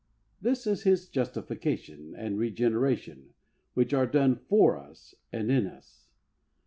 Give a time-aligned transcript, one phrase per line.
[0.01, 0.03] *^
[0.41, 3.35] This is His justification, and regeneration,
[3.75, 6.07] which are done for us and in us.